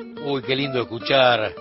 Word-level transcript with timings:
Uy, 0.00 0.42
qué 0.42 0.56
lindo 0.56 0.80
escuchar 0.80 1.54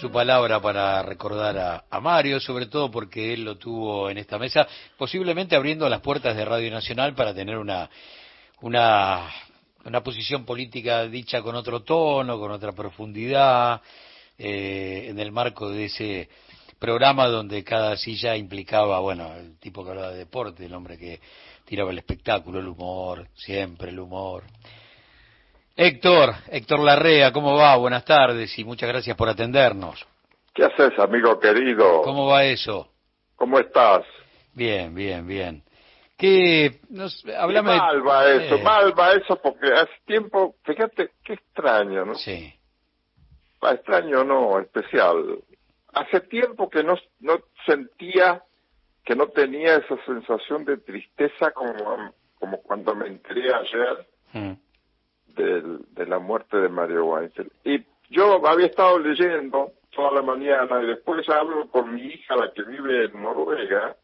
su 0.00 0.10
palabra 0.10 0.60
para 0.60 1.02
recordar 1.02 1.84
a, 1.88 2.00
Mario, 2.00 2.40
sobre 2.40 2.66
todo 2.66 2.90
porque 2.90 3.32
él 3.32 3.44
lo 3.44 3.56
tuvo 3.56 4.10
en 4.10 4.18
esta 4.18 4.38
mesa, 4.38 4.66
posiblemente 4.96 5.54
abriendo 5.54 5.88
las 5.88 6.00
puertas 6.00 6.36
de 6.36 6.44
Radio 6.44 6.70
Nacional 6.70 7.14
para 7.14 7.32
tener 7.32 7.56
una, 7.58 7.88
una, 8.60 9.28
una 9.84 10.02
posición 10.02 10.44
política 10.44 11.06
dicha 11.06 11.42
con 11.42 11.54
otro 11.54 11.82
tono, 11.82 12.38
con 12.38 12.50
otra 12.50 12.72
profundidad, 12.72 13.80
eh, 14.36 15.06
en 15.08 15.18
el 15.20 15.30
marco 15.30 15.70
de 15.70 15.84
ese 15.84 16.28
programa 16.78 17.28
donde 17.28 17.62
cada 17.62 17.96
silla 17.96 18.36
implicaba, 18.36 18.98
bueno, 19.00 19.34
el 19.34 19.58
tipo 19.58 19.84
que 19.84 19.90
hablaba 19.90 20.10
de 20.10 20.18
deporte, 20.18 20.66
el 20.66 20.74
hombre 20.74 20.98
que 20.98 21.20
tiraba 21.64 21.90
el 21.90 21.98
espectáculo, 21.98 22.58
el 22.58 22.68
humor, 22.68 23.28
siempre 23.34 23.90
el 23.90 24.00
humor. 24.00 24.44
Héctor, 25.76 26.34
Héctor 26.50 26.80
Larrea, 26.80 27.32
¿cómo 27.32 27.54
va? 27.56 27.76
Buenas 27.76 28.04
tardes 28.04 28.58
y 28.58 28.64
muchas 28.64 28.88
gracias 28.88 29.16
por 29.16 29.28
atendernos. 29.28 30.06
¿Qué 30.54 30.64
haces, 30.64 30.98
amigo 30.98 31.38
querido? 31.38 32.00
¿Cómo 32.02 32.26
va 32.26 32.44
eso? 32.44 32.88
¿Cómo 33.36 33.58
estás? 33.58 34.04
Bien, 34.54 34.94
bien, 34.94 35.26
bien. 35.26 35.62
¿Qué? 36.16 36.80
Nos, 36.88 37.22
hablame 37.38 37.72
Qué 37.72 37.76
mal 37.78 38.08
va 38.08 38.26
eso, 38.30 38.54
eh, 38.54 38.62
mal 38.62 38.98
va 38.98 39.12
eso 39.12 39.36
porque 39.42 39.66
hace 39.70 39.92
tiempo, 40.06 40.54
fíjate, 40.64 41.10
qué 41.22 41.34
extraño, 41.34 42.06
¿no? 42.06 42.14
Sí, 42.14 42.56
Ah, 43.66 43.72
extraño 43.72 44.22
no, 44.22 44.60
especial. 44.60 45.40
Hace 45.92 46.20
tiempo 46.20 46.70
que 46.70 46.84
no, 46.84 46.94
no 47.20 47.40
sentía, 47.66 48.42
que 49.04 49.16
no 49.16 49.26
tenía 49.28 49.76
esa 49.76 49.96
sensación 50.04 50.64
de 50.64 50.76
tristeza 50.76 51.50
como, 51.50 52.12
como 52.38 52.62
cuando 52.62 52.94
me 52.94 53.08
enteré 53.08 53.52
ayer 53.52 54.06
mm, 54.34 54.52
del- 55.36 55.84
de 55.94 56.06
la 56.06 56.18
muerte 56.18 56.56
de 56.56 56.68
Mario 56.68 57.04
Weinfeld. 57.06 57.50
Y 57.64 57.84
yo 58.10 58.46
había 58.46 58.66
estado 58.66 58.98
leyendo 58.98 59.72
toda 59.94 60.10
la 60.12 60.22
mañana 60.22 60.82
y 60.82 60.86
después 60.86 61.28
hablo 61.28 61.68
con 61.70 61.94
mi 61.94 62.02
hija, 62.02 62.36
la 62.36 62.52
que 62.52 62.62
vive 62.62 63.04
en 63.06 63.22
Noruega, 63.22 63.96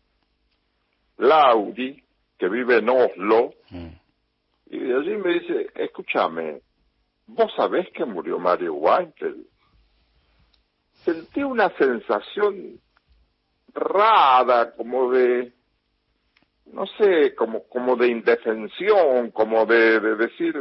Lauri, 1.18 2.02
que 2.38 2.48
vive 2.48 2.78
en 2.78 2.88
Oslo, 2.88 3.52
mm. 3.70 3.88
y 4.70 4.78
de 4.78 4.94
allí 4.96 5.16
me 5.16 5.34
dice, 5.34 5.70
escúchame, 5.74 6.60
¿vos 7.26 7.52
sabés 7.54 7.88
que 7.92 8.04
murió 8.04 8.38
Mario 8.38 8.74
Weinfeld? 8.74 9.44
Sentí 11.04 11.42
una 11.42 11.68
sensación 11.76 12.80
rara, 13.74 14.72
como 14.76 15.10
de, 15.12 15.52
no 16.72 16.86
sé, 16.86 17.34
como, 17.34 17.64
como 17.68 17.96
de 17.96 18.08
indefensión, 18.08 19.30
como 19.30 19.66
de, 19.66 20.00
de 20.00 20.16
decir, 20.16 20.54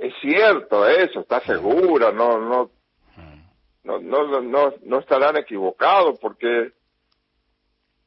es 0.00 0.14
cierto 0.20 0.86
eso, 0.86 1.20
está 1.20 1.40
segura, 1.40 2.12
no, 2.12 2.38
no, 2.38 2.70
no, 3.84 3.98
no, 4.00 4.40
no, 4.42 4.74
no 4.82 4.98
estarán 4.98 5.36
equivocados 5.36 6.18
porque 6.18 6.72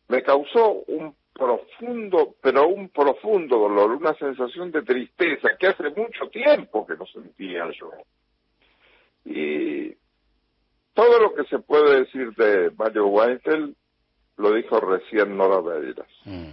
me 0.07 0.23
causó 0.23 0.83
un 0.87 1.15
profundo, 1.33 2.35
pero 2.41 2.67
un 2.67 2.89
profundo 2.89 3.57
dolor, 3.57 3.91
una 3.91 4.13
sensación 4.15 4.71
de 4.71 4.81
tristeza 4.81 5.49
que 5.57 5.67
hace 5.67 5.89
mucho 5.91 6.27
tiempo 6.29 6.85
que 6.85 6.95
no 6.95 7.05
sentía 7.05 7.69
yo. 7.71 7.91
Y 9.23 9.95
todo 10.93 11.19
lo 11.19 11.33
que 11.33 11.45
se 11.45 11.59
puede 11.59 12.01
decir 12.01 12.33
de 12.35 12.71
Mario 12.71 13.07
Weinfeld 13.07 13.73
lo 14.37 14.53
dijo 14.53 14.79
recién 14.79 15.37
Nora 15.37 15.61
Beiras. 15.61 16.07
Mm. 16.25 16.51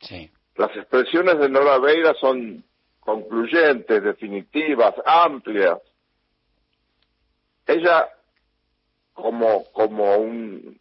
Sí, 0.00 0.30
Las 0.56 0.74
expresiones 0.76 1.38
de 1.38 1.48
Nora 1.48 1.78
Beira 1.78 2.14
son 2.20 2.64
concluyentes, 3.04 4.02
definitivas, 4.02 4.94
amplias. 5.04 5.78
Ella, 7.66 8.08
como, 9.12 9.64
como 9.72 10.16
un 10.16 10.78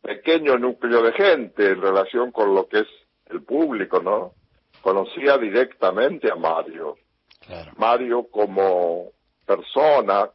pequeño 0.00 0.58
núcleo 0.58 1.02
de 1.02 1.12
gente 1.12 1.70
en 1.70 1.82
relación 1.82 2.30
con 2.30 2.54
lo 2.54 2.68
que 2.68 2.80
es 2.80 2.88
el 3.26 3.42
público, 3.42 4.00
¿no? 4.00 4.34
Conocía 4.80 5.36
directamente 5.38 6.30
a 6.30 6.36
Mario. 6.36 6.96
claro. 7.40 7.72
Mario 7.76 8.26
como 8.30 9.10
persona, 9.44 10.30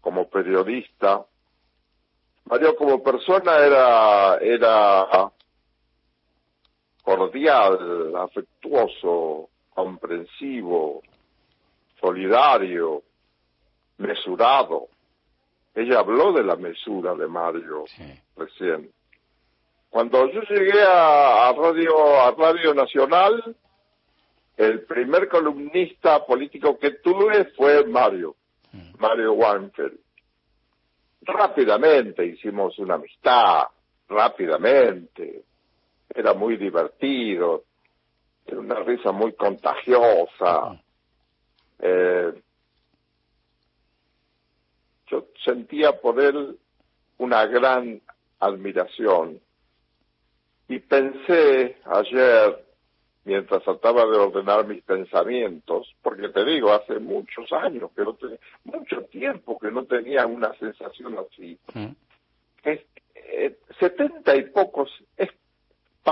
como 0.00 0.28
periodista. 0.28 1.24
Mario 2.44 2.76
como 2.76 3.02
persona 3.02 3.58
era, 3.58 4.36
era 4.36 5.32
cordial, 7.02 8.14
afectuoso, 8.16 9.48
comprensivo, 9.76 11.02
solidario, 12.00 13.02
mesurado. 13.98 14.88
Ella 15.74 15.98
habló 16.00 16.32
de 16.32 16.42
la 16.42 16.56
mesura 16.56 17.14
de 17.14 17.26
Mario 17.28 17.84
Sí. 17.86 18.02
recién. 18.36 18.90
Cuando 19.90 20.26
yo 20.32 20.40
llegué 20.42 20.82
a, 20.82 21.48
a 21.48 21.52
Radio 21.52 22.20
a 22.22 22.30
Radio 22.32 22.72
Nacional, 22.74 23.54
el 24.56 24.80
primer 24.84 25.28
columnista 25.28 26.24
político 26.24 26.78
que 26.78 26.92
tuve 26.92 27.44
fue 27.56 27.84
Mario, 27.86 28.34
Mm. 28.72 28.94
Mario 28.98 29.32
Weinfeld. 29.34 29.98
Rápidamente 31.22 32.24
hicimos 32.26 32.78
una 32.78 32.94
amistad, 32.94 33.64
rápidamente. 34.08 35.42
Era 36.14 36.34
muy 36.34 36.56
divertido, 36.56 37.64
era 38.46 38.60
una 38.60 38.80
risa 38.80 39.12
muy 39.12 39.32
contagiosa. 39.32 40.80
Eh, 41.80 42.32
yo 45.08 45.26
sentía 45.44 45.92
por 46.00 46.20
él 46.20 46.58
una 47.18 47.46
gran 47.46 48.00
admiración. 48.40 49.40
Y 50.68 50.78
pensé 50.80 51.76
ayer, 51.84 52.64
mientras 53.24 53.62
trataba 53.62 54.04
de 54.06 54.18
ordenar 54.18 54.66
mis 54.66 54.82
pensamientos, 54.82 55.94
porque 56.02 56.28
te 56.28 56.44
digo, 56.44 56.72
hace 56.72 56.98
muchos 56.98 57.52
años 57.52 57.90
que 57.94 58.02
no 58.02 58.14
tenía, 58.14 58.38
mucho 58.64 59.02
tiempo 59.04 59.58
que 59.58 59.70
no 59.70 59.84
tenía 59.84 60.26
una 60.26 60.52
sensación 60.58 61.16
así. 61.18 61.58
Mm. 61.74 61.92
Es, 62.64 62.80
eh, 63.14 63.58
setenta 63.78 64.34
y 64.36 64.42
pocos, 64.50 64.90
es 65.16 65.30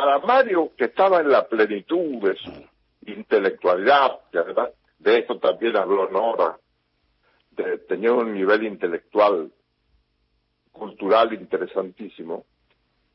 para 0.05 0.19
Mario 0.19 0.73
que 0.77 0.85
estaba 0.85 1.21
en 1.21 1.31
la 1.31 1.49
plenitud 1.49 2.21
de 2.21 2.37
su 2.37 2.53
intelectualidad, 3.07 4.21
además 4.35 4.71
de 4.99 5.19
esto 5.19 5.39
también 5.39 5.77
habló 5.77 6.11
Nora, 6.11 6.59
tenía 7.89 8.13
un 8.13 8.35
nivel 8.35 8.65
intelectual, 8.65 9.51
cultural 10.73 11.33
interesantísimo, 11.33 12.45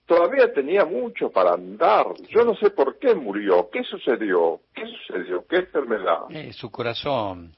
todavía 0.07 0.51
tenía 0.51 0.83
mucho 0.85 1.29
para 1.29 1.53
andar. 1.53 2.07
Yo 2.29 2.44
no 2.44 2.55
sé 2.55 2.72
por 2.72 2.97
qué 2.97 3.13
murió, 3.13 3.69
qué 3.72 3.83
sucedió, 3.83 4.61
qué 4.73 4.83
sucedió, 4.88 5.45
qué 5.47 5.57
enfermedad. 5.57 6.23
Eh, 6.31 6.53
su 6.53 6.72
corazón 6.72 7.53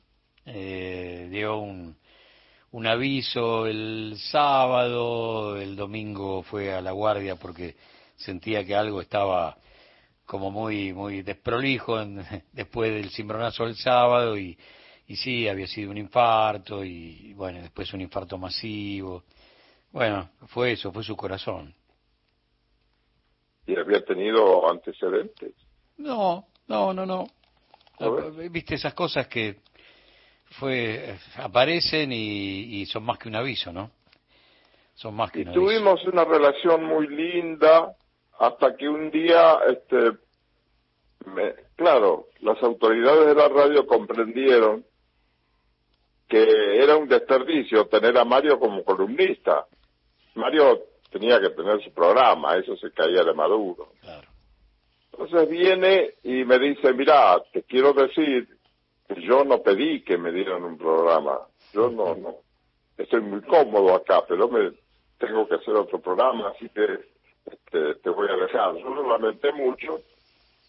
eh, 0.46 1.30
dio 1.32 1.58
un, 1.58 1.96
un 2.72 2.88
aviso 2.88 3.66
el 3.66 4.16
sábado, 4.18 5.56
el 5.56 5.78
domingo 5.78 6.44
fue 6.44 6.74
a 6.74 6.82
la 6.82 6.92
guardia 6.92 7.38
porque 7.38 7.76
sentía 8.24 8.64
que 8.66 8.76
algo 8.76 9.02
estaba 9.02 9.58
como 10.26 10.50
muy 10.52 10.94
muy 10.94 11.22
desprolijo 11.24 12.00
en- 12.02 12.24
después 12.54 12.92
del 12.94 13.10
cimbronazo 13.12 13.66
del 13.66 13.76
sábado 13.76 14.38
y, 14.38 14.58
y 15.08 15.16
sí, 15.16 15.48
había 15.48 15.68
sido 15.68 15.92
un 15.92 15.98
infarto 15.98 16.84
y 16.84 17.34
bueno, 17.34 17.62
después 17.62 17.92
un 17.94 18.02
infarto 18.02 18.38
masivo. 18.38 19.24
Bueno, 19.92 20.30
fue 20.48 20.72
eso, 20.74 20.92
fue 20.94 21.04
su 21.04 21.18
corazón. 21.18 21.74
Y 23.68 23.78
había 23.78 24.04
tenido 24.04 24.70
antecedentes. 24.70 25.54
No, 25.98 26.48
no, 26.68 26.94
no, 26.94 27.06
no. 27.06 27.28
Ver. 28.00 28.50
Viste 28.50 28.76
esas 28.76 28.94
cosas 28.94 29.28
que 29.28 29.58
fue 30.52 31.18
aparecen 31.38 32.12
y, 32.12 32.82
y 32.82 32.86
son 32.86 33.04
más 33.04 33.18
que 33.20 33.28
un 33.30 33.36
aviso, 33.36 33.72
¿no? 33.72 33.92
Son 34.96 35.14
más 35.14 35.32
que 35.32 35.40
Y 35.40 35.44
un 35.44 35.50
aviso. 35.50 35.62
tuvimos 35.66 36.04
una 36.06 36.26
relación 36.26 36.84
muy 36.86 37.08
linda 37.08 37.96
hasta 38.42 38.76
que 38.76 38.90
un 38.90 39.12
día, 39.12 39.60
este, 39.70 40.14
me- 41.28 41.54
claro, 41.76 42.28
las 42.40 42.62
autoridades 42.64 43.28
de 43.28 43.36
la 43.36 43.48
radio 43.50 43.86
comprendieron 43.86 44.84
que 46.28 46.82
era 46.84 46.96
un 46.98 47.08
desperdicio 47.08 47.86
tener 47.86 48.18
a 48.18 48.26
Mario 48.26 48.58
como 48.58 48.84
columnista. 48.84 49.68
Mario 50.34 50.82
tenía 51.12 51.40
que 51.40 51.50
tener 51.52 51.84
su 51.84 51.92
programa, 51.94 52.56
eso 52.56 52.76
se 52.78 52.92
caía 52.92 53.24
de 53.24 53.34
maduro. 53.34 53.90
Claro. 54.02 54.28
Entonces 55.12 55.50
viene 55.50 56.16
y 56.24 56.44
me 56.44 56.58
dice, 56.58 56.94
mira, 56.94 57.40
te 57.54 57.62
quiero 57.62 57.94
decir 57.94 58.48
que 59.08 59.22
yo 59.22 59.44
no 59.44 59.62
pedí 59.62 60.02
que 60.04 60.18
me 60.18 60.32
dieran 60.32 60.64
un 60.64 60.80
programa. 60.80 61.42
Yo 61.74 61.92
no, 61.92 62.16
no, 62.16 62.38
estoy 62.98 63.22
muy 63.22 63.42
cómodo 63.42 63.94
acá, 63.94 64.24
pero 64.28 64.48
me 64.48 64.72
tengo 65.20 65.48
que 65.48 65.56
hacer 65.56 65.76
otro 65.76 66.00
programa, 66.00 66.50
así 66.56 66.68
que 66.70 67.11
este, 67.46 67.96
te 67.96 68.10
voy 68.10 68.28
a 68.30 68.36
dejar. 68.36 68.76
Yo 68.78 68.90
lo 68.90 69.10
lamenté 69.10 69.52
mucho, 69.54 70.02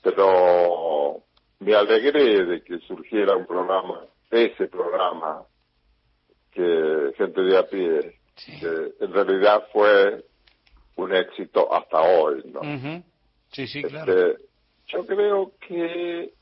pero 0.02 1.22
me 1.60 1.74
alegré 1.74 2.44
de 2.44 2.62
que 2.62 2.78
surgiera 2.80 3.36
un 3.36 3.46
programa 3.46 4.06
ese 4.30 4.66
programa 4.66 5.42
que 6.52 7.12
gente 7.16 7.40
de 7.42 7.58
a 7.58 7.62
pie, 7.64 8.18
que 8.34 8.94
en 9.00 9.12
realidad 9.12 9.64
fue 9.72 10.24
un 10.96 11.14
éxito 11.14 11.72
hasta 11.72 12.00
hoy, 12.00 12.42
¿no? 12.46 12.60
Sí, 13.52 13.66
sí, 13.66 13.82
claro. 13.82 14.12
Este, 14.12 14.44
yo 14.86 15.06
creo 15.06 15.52
que 15.66 16.32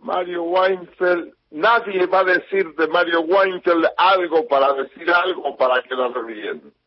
Mario 0.00 0.42
Weinfeld, 0.44 1.32
nadie 1.50 2.06
va 2.06 2.20
a 2.20 2.24
decir 2.24 2.74
de 2.74 2.88
Mario 2.88 3.20
Weinfeld 3.20 3.86
algo 3.96 4.46
para 4.46 4.72
decir 4.74 5.10
algo 5.10 5.56
para 5.56 5.82
quedar 5.82 6.12
bien. 6.26 6.62
Eh. 6.64 6.85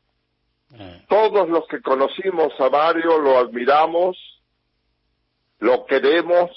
Todos 1.07 1.49
los 1.49 1.67
que 1.67 1.81
conocimos 1.81 2.53
a 2.59 2.69
Mario 2.69 3.17
lo 3.17 3.39
admiramos, 3.39 4.17
lo 5.59 5.85
queremos, 5.85 6.51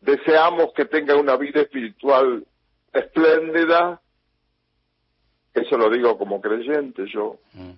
deseamos 0.00 0.72
que 0.74 0.86
tenga 0.86 1.16
una 1.16 1.36
vida 1.36 1.60
espiritual 1.60 2.44
espléndida. 2.92 4.00
Eso 5.54 5.78
lo 5.78 5.88
digo 5.88 6.18
como 6.18 6.40
creyente 6.40 7.04
yo. 7.12 7.36
Mm. 7.52 7.70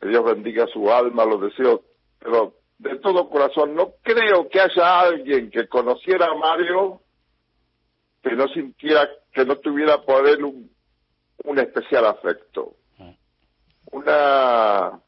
Que 0.00 0.08
Dios 0.08 0.24
bendiga 0.24 0.66
su 0.66 0.90
alma, 0.92 1.24
lo 1.24 1.38
deseo, 1.38 1.82
pero 2.18 2.54
de 2.78 2.98
todo 2.98 3.30
corazón, 3.30 3.74
no 3.74 3.94
creo 4.02 4.48
que 4.48 4.60
haya 4.60 5.00
alguien 5.00 5.50
que 5.50 5.68
conociera 5.68 6.26
a 6.26 6.34
Mario 6.34 7.00
que 8.22 8.34
no 8.34 8.48
sintiera, 8.48 9.08
que 9.32 9.44
no 9.44 9.56
tuviera 9.56 10.02
por 10.02 10.26
él 10.28 10.44
un, 10.44 10.70
un 11.44 11.58
especial 11.58 12.06
afecto. 12.06 12.74
Una, 13.92 15.00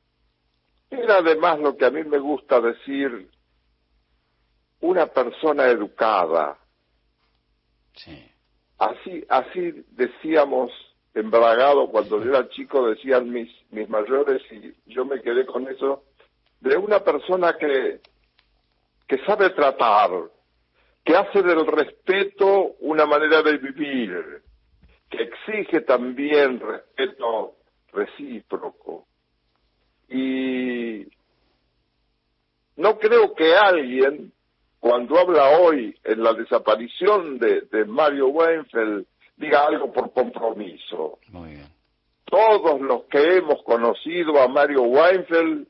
era 0.91 1.19
además 1.19 1.59
lo 1.61 1.77
que 1.77 1.85
a 1.85 1.91
mí 1.91 2.05
me 2.05 2.19
gusta 2.19 2.61
decir, 2.61 3.29
una 4.81 5.07
persona 5.07 5.67
educada. 5.67 6.57
Sí. 7.95 8.31
Así, 8.79 9.25
así 9.29 9.85
decíamos 9.91 10.71
embragado 11.15 11.89
cuando 11.89 12.23
yo 12.23 12.31
era 12.31 12.49
chico, 12.51 12.89
decían 12.89 13.31
mis, 13.31 13.51
mis 13.71 13.89
mayores 13.89 14.41
y 14.53 14.73
yo 14.87 15.05
me 15.05 15.21
quedé 15.21 15.45
con 15.47 15.67
eso 15.69 16.05
de 16.61 16.77
una 16.77 17.01
persona 17.01 17.57
que, 17.59 18.01
que 19.07 19.19
sabe 19.25 19.51
tratar, 19.51 20.11
que 21.05 21.17
hace 21.17 21.43
del 21.43 21.67
respeto 21.67 22.77
una 22.81 23.07
manera 23.07 23.43
de 23.43 23.59
vivir, 23.59 24.43
que 25.11 25.23
exige 25.23 25.81
también 25.81 26.61
respeto 26.61 27.58
recíproco. 27.93 29.07
Y 30.09 31.07
no 32.77 32.99
creo 32.99 33.35
que 33.35 33.55
alguien, 33.55 34.33
cuando 34.81 35.19
habla 35.19 35.59
hoy 35.59 35.97
en 36.05 36.23
la 36.23 36.33
desaparición 36.33 37.39
de, 37.39 37.63
de 37.63 37.85
Mario 37.85 38.29
Weinfeld, 38.29 39.07
diga 39.37 39.67
algo 39.67 39.93
por 39.93 40.13
compromiso. 40.13 41.19
Muy 41.29 41.51
bien. 41.51 41.69
Todos 42.25 42.81
los 42.81 43.05
que 43.05 43.37
hemos 43.37 43.63
conocido 43.63 44.41
a 44.41 44.49
Mario 44.49 44.83
Weinfeld 44.83 45.67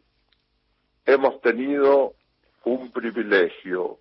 hemos 1.07 1.41
tenido 1.41 2.15
un 2.65 2.91
privilegio 2.91 3.99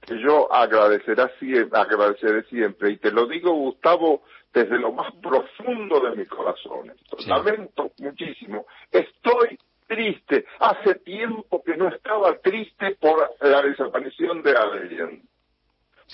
que 0.00 0.18
yo 0.20 0.52
agradeceré 0.52 1.24
siempre, 1.38 1.78
agradeceré 1.78 2.44
siempre, 2.44 2.92
y 2.92 2.96
te 2.96 3.10
lo 3.10 3.26
digo, 3.26 3.52
Gustavo, 3.52 4.22
desde 4.52 4.78
lo 4.78 4.92
más 4.92 5.12
profundo 5.16 6.00
de 6.00 6.16
mi 6.16 6.26
corazón. 6.26 6.92
Lamento 7.26 7.92
muchísimo. 7.98 8.66
Estoy 8.90 9.58
triste. 9.86 10.44
Hace 10.58 10.96
tiempo 10.96 11.62
que 11.62 11.76
no 11.76 11.88
estaba 11.88 12.36
triste 12.38 12.96
por 13.00 13.30
la 13.40 13.62
desaparición 13.62 14.42
de 14.42 14.56
alguien. 14.56 15.22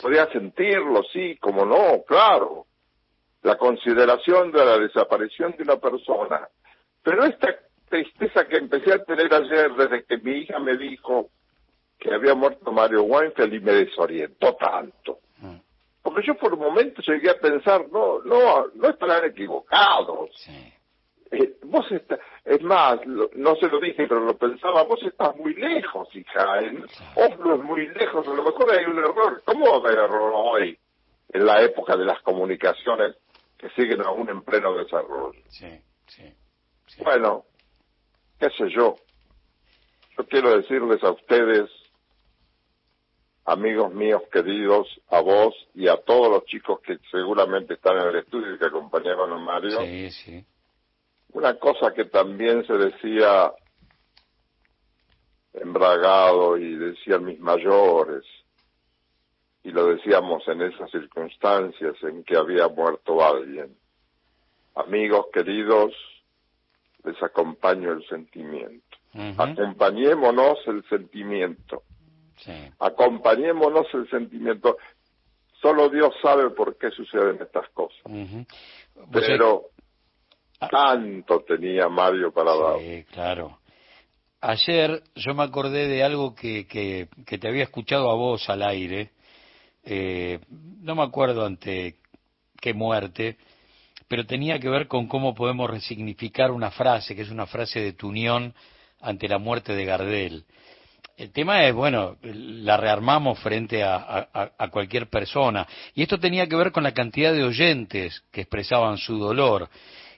Podía 0.01 0.31
sentirlo, 0.31 1.03
sí, 1.13 1.37
como 1.39 1.65
no, 1.65 2.03
claro. 2.07 2.67
La 3.43 3.57
consideración 3.57 4.53
de 4.53 4.65
la 4.65 4.79
desaparición 4.79 5.55
de 5.57 5.63
una 5.63 5.77
persona. 5.77 6.49
Pero 7.03 7.25
esta 7.25 7.55
tristeza 7.89 8.47
que 8.47 8.57
empecé 8.57 8.93
a 8.93 9.05
tener 9.05 9.33
ayer 9.33 9.73
desde 9.75 10.05
que 10.05 10.19
mi 10.19 10.39
hija 10.39 10.59
me 10.59 10.77
dijo 10.77 11.31
que 11.99 12.13
había 12.13 12.35
muerto 12.35 12.73
Mario 12.73 13.05
Weinfeld 13.05 13.55
y 13.55 13.61
me 13.61 13.73
desorientó 13.73 14.55
tanto. 14.57 15.21
Porque 16.07 16.25
yo 16.25 16.37
por 16.37 16.55
un 16.55 16.61
momento 16.61 17.03
llegué 17.03 17.31
a 17.31 17.35
pensar, 17.35 17.85
no, 17.91 18.21
no, 18.21 18.69
no 18.77 18.89
estarán 18.91 19.25
equivocados. 19.25 20.31
Eh, 21.33 21.57
vos 21.65 21.85
está, 21.91 22.17
es 22.45 22.63
más, 22.63 23.05
no 23.05 23.57
se 23.57 23.67
lo 23.67 23.81
dije, 23.81 24.07
pero 24.07 24.21
lo 24.21 24.37
pensaba, 24.39 24.85
vos 24.85 25.03
estás 25.03 25.35
muy 25.35 25.53
lejos, 25.55 26.09
hija. 26.15 26.63
¿eh? 26.63 26.81
Oslo 27.17 27.57
es 27.57 27.63
muy 27.65 27.89
lejos, 27.89 28.25
a 28.25 28.35
lo 28.35 28.45
mejor 28.45 28.71
hay 28.71 28.85
un 28.85 28.99
error. 28.99 29.43
¿Cómo 29.45 29.67
va 29.67 29.73
a 29.73 29.79
haber 29.81 29.99
error 29.99 30.33
hoy, 30.33 30.79
en 31.31 31.45
la 31.45 31.61
época 31.63 31.97
de 31.97 32.05
las 32.05 32.23
comunicaciones 32.23 33.17
que 33.59 33.69
siguen 33.71 34.01
aún 34.03 34.29
en 34.29 34.43
pleno 34.43 34.77
desarrollo? 34.77 35.41
Sí, 35.49 35.77
sí. 36.07 36.33
Bueno, 37.03 37.47
qué 38.39 38.49
sé 38.51 38.71
yo. 38.71 38.95
Yo 40.17 40.25
quiero 40.29 40.57
decirles 40.57 41.03
a 41.03 41.11
ustedes, 41.11 41.69
amigos 43.47 43.95
míos 43.95 44.23
queridos, 44.33 44.89
a 45.09 45.21
vos 45.21 45.55
y 45.75 45.89
a 45.89 45.97
todos 45.97 46.31
los 46.31 46.45
chicos 46.47 46.81
que 46.81 46.99
seguramente 47.11 47.75
están 47.75 47.97
en 47.99 48.09
el 48.09 48.17
estudio 48.17 48.55
y 48.55 48.59
que 48.59 48.67
acompañaban 48.67 49.33
a 49.33 49.39
Mario. 49.39 49.81
Sí, 49.81 50.11
sí. 50.11 50.45
Una 51.33 51.59
cosa 51.59 51.95
que 51.95 52.07
también 52.07 52.67
se 52.67 52.75
decía 52.75 53.53
embragado 55.55 56.59
y 56.59 56.75
decían 56.75 57.25
mis 57.25 57.41
mayores, 57.41 58.25
y 59.63 59.71
lo 59.71 59.87
decíamos 59.87 60.47
en 60.49 60.63
esas 60.63 60.91
circunstancias 60.91 61.97
en 62.03 62.25
que 62.25 62.37
había 62.37 62.69
muerto 62.69 63.25
alguien. 63.25 63.77
Amigos 64.75 65.27
queridos, 65.33 65.93
les 67.05 67.21
acompaño 67.23 67.93
el 67.93 68.07
sentimiento. 68.07 68.97
Acompañémonos 69.39 70.59
el 70.67 70.85
sentimiento. 70.89 71.83
Acompañémonos 72.79 73.87
el 73.95 74.09
sentimiento. 74.11 74.77
Solo 75.61 75.89
Dios 75.89 76.15
sabe 76.23 76.51
por 76.51 76.77
qué 76.77 76.91
suceden 76.91 77.39
estas 77.41 77.69
cosas. 77.71 78.01
Pero 79.11 79.71
ah. 80.61 80.69
tanto 80.69 81.41
tenía 81.41 81.89
Mario 81.89 82.33
para 82.33 82.57
dar. 82.57 82.79
Sí, 82.79 83.05
claro. 83.11 83.59
Ayer 84.41 85.03
yo 85.15 85.35
me 85.35 85.43
acordé 85.43 85.89
de 85.89 86.05
algo 86.05 86.35
que, 86.35 86.67
que, 86.67 87.09
que 87.27 87.39
te 87.39 87.49
había 87.49 87.65
escuchado 87.65 88.11
a 88.11 88.15
vos 88.15 88.49
al 88.49 88.63
aire. 88.63 89.11
Eh, 89.83 90.41
no 90.49 90.95
me 90.95 91.03
acuerdo 91.03 91.47
ante 91.47 91.97
qué 92.61 92.75
muerte, 92.75 93.39
pero 94.09 94.27
tenía 94.27 94.59
que 94.59 94.69
ver 94.69 94.89
con 94.89 95.09
cómo 95.09 95.35
podemos 95.35 95.71
resignificar 95.71 96.51
una 96.51 96.71
frase, 96.71 97.15
que 97.15 97.23
es 97.23 97.31
una 97.31 97.47
frase 97.47 97.81
de 97.81 97.93
tu 97.93 98.09
unión 98.09 98.55
ante 99.01 99.29
la 99.29 99.39
muerte 99.39 99.75
de 99.75 99.85
Gardel. 99.85 100.45
El 101.17 101.33
tema 101.33 101.65
es, 101.65 101.75
bueno, 101.75 102.17
la 102.23 102.77
rearmamos 102.77 103.39
frente 103.39 103.83
a, 103.83 104.69
cualquier 104.71 105.09
persona. 105.09 105.67
Y 105.95 106.03
esto 106.03 106.19
tenía 106.19 106.47
que 106.47 106.57
ver 106.57 106.73
con 106.73 106.83
la 106.83 106.93
cantidad 106.93 107.33
de 107.33 107.43
oyentes 107.43 108.23
que 108.31 108.43
expresaban 108.43 108.99
su 108.99 109.19
dolor. 109.19 109.69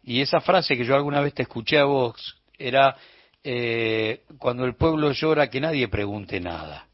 Y 0.03 0.21
esa 0.21 0.41
frase 0.41 0.77
que 0.77 0.85
yo 0.85 0.97
alguna 0.97 1.21
vez 1.21 1.35
te 1.35 1.43
escuché 1.43 1.79
a 1.79 1.85
vos 1.85 2.37
era, 2.59 2.97
eh, 3.45 4.23
cuando 4.39 4.65
el 4.65 4.75
pueblo 4.75 5.13
llora, 5.13 5.49
que 5.49 5.61
nadie 5.61 5.87
pregunte 5.87 6.41
nada. 6.41 6.89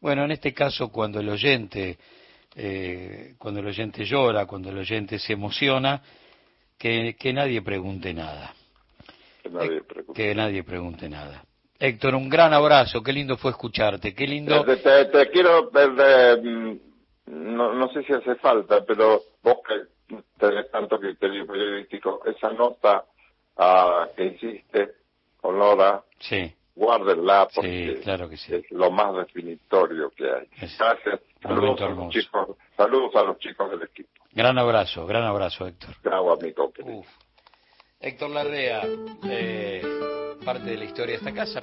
Bueno, 0.00 0.24
en 0.24 0.32
este 0.32 0.52
caso, 0.52 0.90
cuando 0.90 1.20
el 1.20 1.28
oyente 1.28 1.98
eh, 2.60 3.34
cuando 3.38 3.60
el 3.60 3.66
oyente 3.66 4.04
llora, 4.04 4.44
cuando 4.44 4.70
el 4.70 4.78
oyente 4.78 5.18
se 5.20 5.34
emociona, 5.34 6.02
que, 6.76 7.14
nadie 7.32 7.62
pregunte 7.62 8.12
nada. 8.12 8.52
Que 9.42 9.48
nadie 9.48 9.82
pregunte. 9.82 10.22
que 10.22 10.34
nadie 10.34 10.64
pregunte 10.64 11.08
nada. 11.08 11.44
Héctor, 11.78 12.14
un 12.14 12.28
gran 12.28 12.52
abrazo, 12.52 13.02
qué 13.02 13.12
lindo 13.12 13.36
fue 13.36 13.52
escucharte, 13.52 14.14
qué 14.14 14.26
lindo... 14.26 14.64
Te, 14.64 15.30
quiero, 15.30 15.70
mm, 15.70 16.76
no, 17.26 17.74
no 17.74 17.88
sé 17.92 18.02
si 18.02 18.12
hace 18.12 18.34
falta, 18.36 18.84
pero 18.84 19.20
vos 19.42 19.58
que 19.66 20.16
tenés 20.38 20.70
tanto 20.70 20.98
criterio 20.98 21.46
periodístico, 21.46 22.22
esa 22.26 22.50
nota 22.50 23.04
ah, 23.56 24.08
que 24.16 24.24
hiciste 24.24 24.92
con 25.40 25.58
Laura, 25.58 26.02
sí 26.18 26.52
guárdenla 26.78 27.48
porque 27.52 28.00
claro 28.02 28.28
que 28.28 28.36
es 28.36 28.70
lo 28.70 28.90
más 28.90 29.14
definitorio 29.16 30.10
que 30.10 30.24
hay. 30.24 30.46
Gracias. 30.78 31.20
Saludos 31.42 31.80
a, 31.80 31.88
los 31.88 32.08
chicos, 32.10 32.56
saludos 32.76 33.16
a 33.16 33.22
los 33.24 33.38
chicos 33.38 33.70
del 33.70 33.82
equipo. 33.82 34.08
Gran 34.32 34.58
abrazo, 34.58 35.06
gran 35.06 35.24
abrazo, 35.24 35.66
Héctor. 35.66 35.96
Gracias, 36.02 36.38
amigo. 36.40 37.04
Héctor 38.00 38.30
Lardea, 38.30 38.82
eh, 39.28 39.82
parte 40.48 40.70
de 40.70 40.78
la 40.78 40.84
historia 40.86 41.12
de 41.12 41.18
esta 41.18 41.34
casa, 41.34 41.60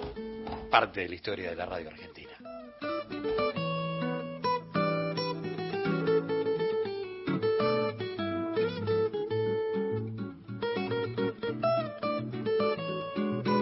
parte 0.70 1.00
de 1.00 1.10
la 1.10 1.16
historia 1.16 1.50
de 1.50 1.56
la 1.56 1.66
radio 1.66 1.90
argentina. 1.90 2.35